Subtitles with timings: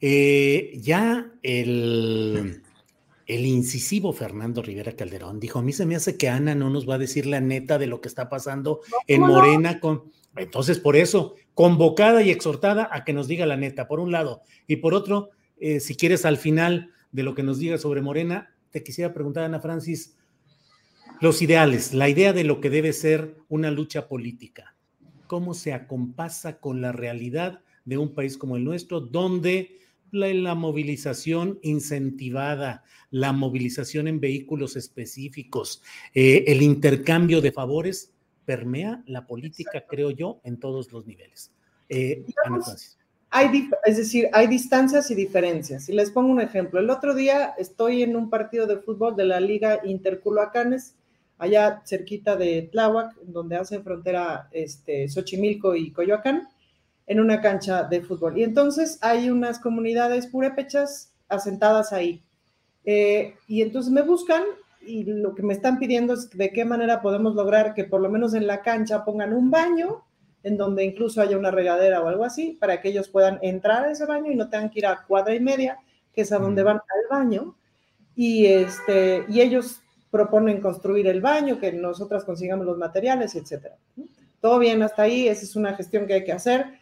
[0.00, 2.62] eh, ya el,
[3.26, 6.88] el incisivo Fernando Rivera Calderón dijo, a mí se me hace que Ana no nos
[6.88, 10.12] va a decir la neta de lo que está pasando en Morena con...
[10.36, 14.42] Entonces, por eso, convocada y exhortada a que nos diga la neta, por un lado.
[14.66, 18.54] Y por otro, eh, si quieres al final de lo que nos diga sobre Morena,
[18.70, 20.16] te quisiera preguntar, Ana Francis,
[21.20, 24.76] los ideales, la idea de lo que debe ser una lucha política.
[25.26, 29.78] ¿Cómo se acompasa con la realidad de un país como el nuestro, donde
[30.10, 35.82] la, la, movilización incentivada, la movilización en vehículos específicos,
[36.14, 38.12] eh, el intercambio de favores,
[38.44, 39.88] permea la política, Exacto.
[39.90, 41.52] creo yo, en todos los niveles.
[41.88, 42.24] Eh.
[43.30, 45.88] Hay, es decir, hay distancias y diferencias.
[45.88, 46.80] Y les pongo un ejemplo.
[46.80, 50.94] El otro día estoy en un partido de fútbol de la Liga Interculoacanes,
[51.36, 56.48] allá cerquita de Tláhuac, donde hacen frontera este, Xochimilco y Coyoacán
[57.06, 58.38] en una cancha de fútbol.
[58.38, 62.22] Y entonces hay unas comunidades purépechas asentadas ahí.
[62.84, 64.42] Eh, y entonces me buscan
[64.80, 68.08] y lo que me están pidiendo es de qué manera podemos lograr que por lo
[68.08, 70.04] menos en la cancha pongan un baño
[70.44, 73.90] en donde incluso haya una regadera o algo así, para que ellos puedan entrar a
[73.90, 75.78] ese baño y no tengan que ir a cuadra y media,
[76.12, 77.56] que es a donde van al baño.
[78.14, 83.74] Y, este, y ellos proponen construir el baño, que nosotras consigamos los materiales, etcétera.
[84.40, 86.78] Todo bien hasta ahí, esa es una gestión que hay que hacer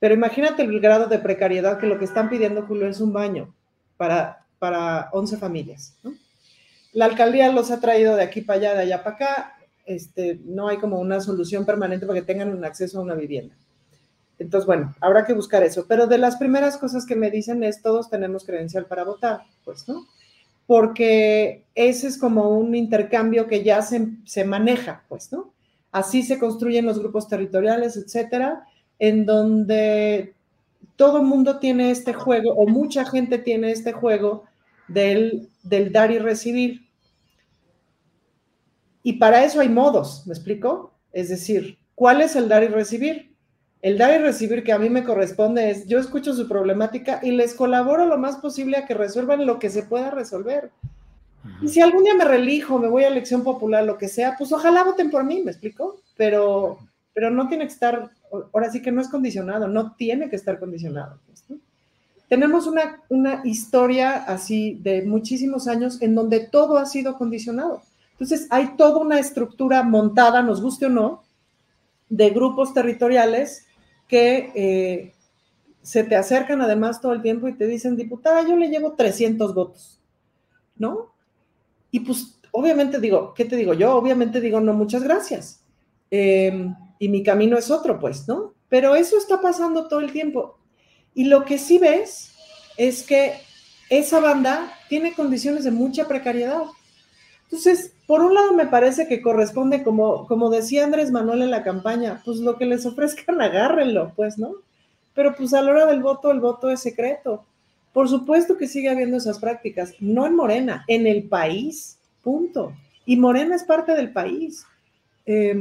[0.00, 3.54] pero imagínate el grado de precariedad que lo que están pidiendo, Julio, es un baño
[3.96, 5.96] para, para 11 familias.
[6.92, 9.58] La alcaldía los ha traído de aquí para allá, de allá para acá.
[9.86, 13.56] Este, no hay como una solución permanente para que tengan un acceso a una vivienda.
[14.38, 15.86] Entonces, bueno, habrá que buscar eso.
[15.88, 19.88] Pero de las primeras cosas que me dicen es, todos tenemos credencial para votar, pues,
[19.88, 20.06] ¿no?
[20.66, 25.52] Porque ese es como un intercambio que ya se, se maneja, pues, ¿no?
[25.90, 28.64] Así se construyen los grupos territoriales, etcétera
[28.98, 30.34] en donde
[30.96, 34.44] todo el mundo tiene este juego, o mucha gente tiene este juego
[34.88, 36.88] del, del, dar y recibir.
[39.02, 40.92] Y para eso hay modos, ¿me explico?
[41.12, 43.32] Es decir, ¿cuál es el dar y recibir?
[43.80, 47.30] El dar y recibir que a mí me corresponde es, yo escucho su problemática y
[47.30, 50.72] les colaboro lo más posible a que resuelvan lo que se pueda resolver.
[51.62, 54.52] Y si algún día me relijo, me voy a elección popular, lo que sea, pues
[54.52, 56.00] ojalá voten por mí, ¿me explico?
[56.16, 56.78] Pero,
[57.18, 58.12] pero no tiene que estar
[58.52, 61.18] ahora sí que no es condicionado, no tiene que estar condicionado.
[61.26, 61.60] Pues.
[62.28, 67.82] Tenemos una, una historia así de muchísimos años en donde todo ha sido condicionado.
[68.12, 71.24] Entonces, hay toda una estructura montada, nos guste o no,
[72.08, 73.66] de grupos territoriales
[74.06, 75.14] que eh,
[75.82, 79.56] se te acercan además todo el tiempo y te dicen, diputada, yo le llevo 300
[79.56, 79.98] votos,
[80.76, 81.12] ¿no?
[81.90, 83.74] Y pues, obviamente digo, ¿qué te digo?
[83.74, 85.64] Yo obviamente digo, no, muchas gracias.
[86.12, 88.54] Eh, y mi camino es otro, pues, ¿no?
[88.68, 90.58] Pero eso está pasando todo el tiempo.
[91.14, 92.32] Y lo que sí ves
[92.76, 93.34] es que
[93.90, 96.62] esa banda tiene condiciones de mucha precariedad.
[97.44, 101.64] Entonces, por un lado me parece que corresponde, como, como decía Andrés Manuel en la
[101.64, 104.52] campaña, pues lo que les ofrezcan, agárrenlo, pues, ¿no?
[105.14, 107.44] Pero pues a la hora del voto, el voto es secreto.
[107.92, 112.72] Por supuesto que sigue habiendo esas prácticas, no en Morena, en el país, punto.
[113.06, 114.64] Y Morena es parte del país.
[115.26, 115.56] Eh,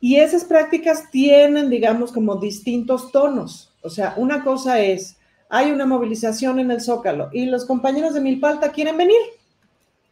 [0.00, 3.72] y esas prácticas tienen, digamos, como distintos tonos.
[3.82, 5.16] O sea, una cosa es,
[5.48, 9.20] hay una movilización en el Zócalo y los compañeros de Milpalta quieren venir.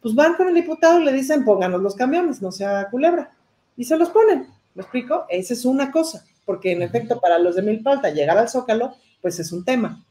[0.01, 3.31] Pues van con el diputado y le dicen, pónganos los camiones, no sea culebra.
[3.75, 4.47] Y se los ponen.
[4.75, 5.25] ¿Me explico?
[5.29, 9.39] Esa es una cosa, porque en efecto para los de Milpalta llegar al Zócalo, pues
[9.39, 10.03] es un tema.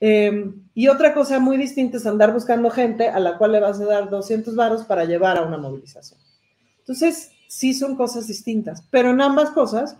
[0.00, 3.80] Em, y otra cosa muy distinta es andar buscando gente a la cual le vas
[3.80, 6.20] a dar 200 varos para llevar a una movilización.
[6.78, 9.96] Entonces, sí son cosas distintas, pero en ambas cosas,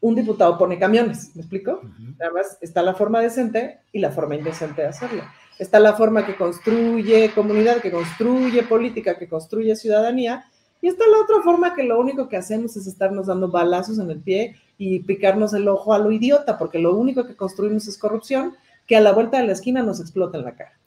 [0.00, 1.80] un diputado pone camiones, ¿me explico?
[2.20, 5.22] Además, está la forma decente y la forma indecente de hacerlo.
[5.58, 10.44] Está la forma que construye comunidad, que construye política, que construye ciudadanía,
[10.80, 14.10] y está la otra forma que lo único que hacemos es estarnos dando balazos en
[14.10, 17.98] el pie y picarnos el ojo a lo idiota, porque lo único que construimos es
[17.98, 18.54] corrupción
[18.86, 20.78] que a la vuelta de la esquina nos explota en la cara.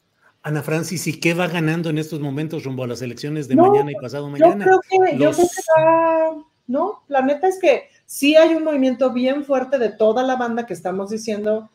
[0.43, 3.91] Ana Francis, ¿y qué va ganando en estos momentos rumbo a las elecciones de mañana
[3.91, 4.65] y pasado mañana?
[4.65, 8.63] Yo creo que, yo creo que va, no, la neta es que sí hay un
[8.63, 11.69] movimiento bien fuerte de toda la banda que estamos diciendo,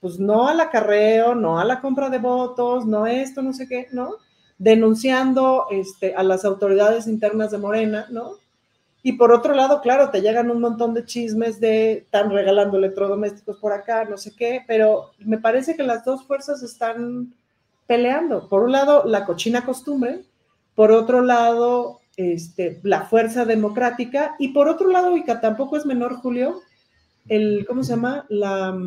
[0.00, 3.88] pues no al acarreo, no a la compra de votos, no esto, no sé qué,
[3.92, 4.16] ¿no?
[4.58, 8.32] Denunciando este, a las autoridades internas de Morena, ¿no?
[9.02, 13.56] Y por otro lado, claro, te llegan un montón de chismes de están regalando electrodomésticos
[13.56, 17.32] por acá, no sé qué, pero me parece que las dos fuerzas están
[17.90, 18.48] peleando.
[18.48, 20.20] Por un lado, la cochina costumbre,
[20.76, 25.84] por otro lado, este, la fuerza democrática, y por otro lado, y que tampoco es
[25.84, 26.60] menor, Julio,
[27.28, 28.26] el, ¿cómo se llama?
[28.28, 28.78] La,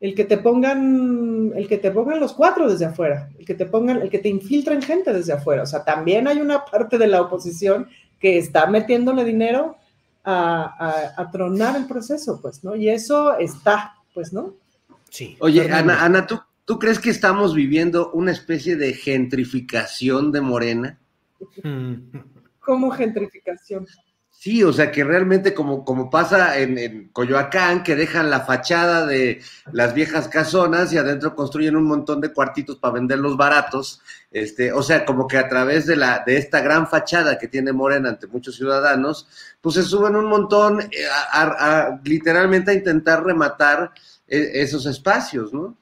[0.00, 3.66] el que te pongan, el que te pongan los cuatro desde afuera, el que te
[3.66, 5.64] pongan, el que te infiltren gente desde afuera.
[5.64, 7.88] O sea, también hay una parte de la oposición
[8.20, 9.76] que está metiéndole dinero
[10.22, 12.76] a, tronar el proceso, pues, ¿no?
[12.76, 14.54] Y eso está, pues, ¿no?
[15.10, 15.36] Sí.
[15.40, 20.98] Oye, Ana, Ana ¿tú, ¿tú crees que estamos viviendo una especie de gentrificación de Morena?
[22.60, 23.86] ¿Cómo gentrificación?
[24.42, 29.40] Sí, o sea que realmente como, como pasa en, Coyoacán, que dejan la fachada de
[29.70, 34.00] las viejas casonas y adentro construyen un montón de cuartitos para venderlos baratos.
[34.32, 37.72] Este, o sea, como que a través de la, de esta gran fachada que tiene
[37.72, 39.28] Morena ante muchos ciudadanos,
[39.60, 40.88] pues se suben un montón eh,
[41.32, 43.92] a, literalmente a intentar rematar
[44.26, 45.76] eh, esos espacios, ¿no?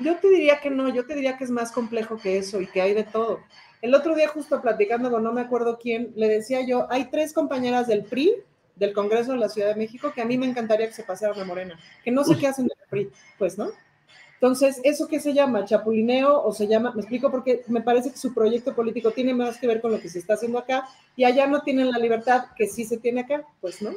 [0.00, 2.66] Yo te diría que no, yo te diría que es más complejo que eso y
[2.66, 3.40] que hay de todo.
[3.80, 7.32] El otro día, justo platicando con no me acuerdo quién, le decía yo, hay tres
[7.32, 8.32] compañeras del PRI,
[8.76, 11.38] del Congreso de la Ciudad de México, que a mí me encantaría que se pasaran
[11.38, 13.70] a Morena, que no sé qué hacen del PRI, pues, ¿no?
[14.34, 15.64] Entonces, ¿eso qué se llama?
[15.64, 16.92] ¿Chapulineo o se llama?
[16.92, 20.00] Me explico porque me parece que su proyecto político tiene más que ver con lo
[20.00, 23.22] que se está haciendo acá y allá no tienen la libertad que sí se tiene
[23.22, 23.92] acá, pues, ¿no?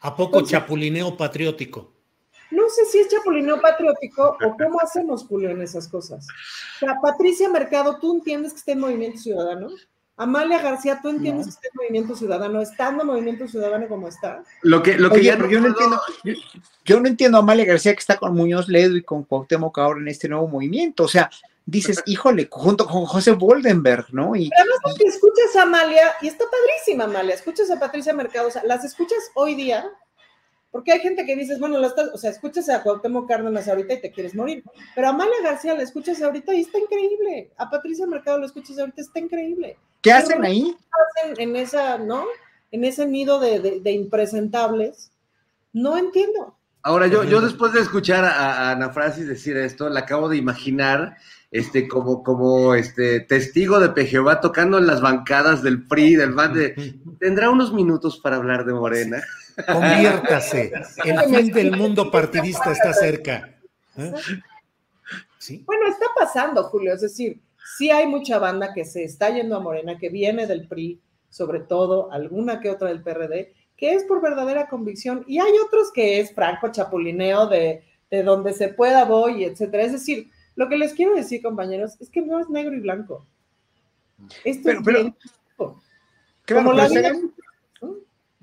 [0.00, 1.92] ¿A poco chapulineo patriótico?
[2.52, 6.26] No sé si es chapulineo patriótico o cómo hacemos, Julio, en esas cosas.
[6.76, 9.68] O sea, Patricia Mercado, ¿tú entiendes que está en Movimiento Ciudadano?
[10.18, 12.60] Amalia García, ¿tú entiendes que está en Movimiento Ciudadano?
[12.60, 14.44] ¿Estando Movimiento Ciudadano como está?
[14.60, 16.00] Lo que, lo que ya yo no entiendo,
[16.84, 20.00] yo, no entiendo a Amalia García que está con Muñoz Ledo y con Cuauhtémoc ahora
[20.00, 21.04] en este nuevo movimiento.
[21.04, 21.30] O sea,
[21.64, 24.36] dices, híjole, junto con José Boldenberg, ¿no?
[24.36, 28.48] Y, Pero además que escuchas a Amalia, y está padrísima Amalia, escuchas a Patricia Mercado,
[28.48, 29.90] o sea, las escuchas hoy día
[30.72, 34.10] porque hay gente que dices, bueno, o sea, escuchas a Cuauhtémoc Cárdenas ahorita y te
[34.10, 34.64] quieres morir.
[34.94, 37.50] Pero a Amalia García la escuchas ahorita y está increíble.
[37.58, 39.76] A Patricia Mercado la escuchas ahorita, está increíble.
[40.00, 40.74] ¿Qué hacen ahí?
[41.20, 42.24] hacen en esa, ¿no?
[42.70, 45.12] En ese nido de, impresentables.
[45.74, 46.56] No entiendo.
[46.82, 51.18] Ahora, yo, yo después de escuchar a, Ana Francis decir esto, la acabo de imaginar
[51.50, 56.54] este, como, como este, testigo de PGVA tocando en las bancadas del PRI, del BAN,
[57.20, 59.22] tendrá unos minutos para hablar de Morena.
[59.66, 60.72] Conviértase.
[61.04, 63.54] El fin del mundo partidista está cerca.
[63.96, 64.12] ¿Eh?
[65.38, 65.62] ¿Sí?
[65.66, 66.94] Bueno, está pasando, Julio.
[66.94, 67.40] Es decir,
[67.76, 71.60] sí hay mucha banda que se está yendo a Morena, que viene del PRI, sobre
[71.60, 75.24] todo alguna que otra del PRD, que es por verdadera convicción.
[75.26, 79.82] Y hay otros que es franco chapulineo de, de donde se pueda voy, etcétera.
[79.84, 83.26] Es decir, lo que les quiero decir, compañeros, es que no es negro y blanco.
[84.44, 85.16] Esto es bien.
[86.46, 86.88] Como la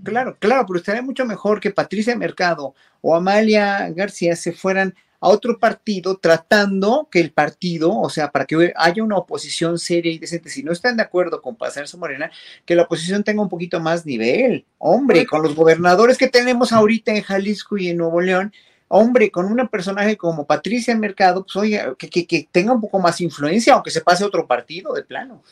[0.04, 5.28] Claro, claro, pero estaría mucho mejor que Patricia Mercado o Amalia García se fueran a
[5.28, 10.18] otro partido tratando que el partido, o sea, para que haya una oposición seria y
[10.18, 12.32] decente, si no están de acuerdo con pasar su morena,
[12.66, 14.66] que la oposición tenga un poquito más nivel.
[14.78, 18.54] Hombre, con los gobernadores que tenemos ahorita en Jalisco y en Nuevo León,
[18.88, 23.00] hombre, con un personaje como Patricia Mercado, pues oye, que, que, que tenga un poco
[23.00, 25.44] más influencia, aunque se pase a otro partido de plano.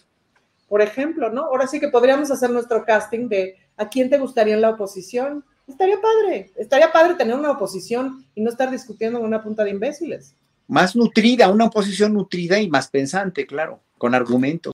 [0.67, 1.43] Por ejemplo, ¿no?
[1.43, 5.45] Ahora sí que podríamos hacer nuestro casting de ¿A quién te gustaría en la oposición?
[5.67, 9.69] Estaría padre, estaría padre tener una oposición y no estar discutiendo en una punta de
[9.69, 10.35] imbéciles.
[10.67, 14.73] Más nutrida, una oposición nutrida y más pensante, claro, con argumentos.